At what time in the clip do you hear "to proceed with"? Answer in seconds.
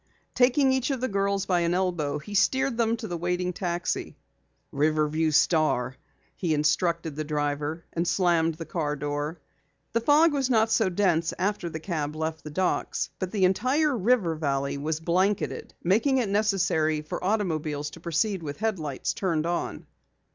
17.91-18.57